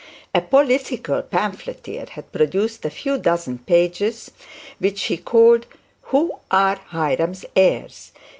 A 0.33 0.41
political 0.41 1.21
pamphleteer 1.21 2.07
had 2.13 2.31
produced 2.31 2.83
a 2.85 2.89
few 2.89 3.19
dozen 3.19 3.59
pages, 3.59 4.31
which 4.79 5.03
he 5.03 5.17
called 5.17 5.67
'Who 6.05 6.39
are 6.49 6.77
Hiram's 6.89 7.45
heirs?' 7.55 8.11